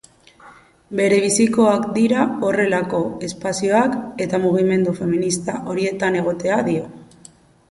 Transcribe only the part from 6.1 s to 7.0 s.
egotea, dio.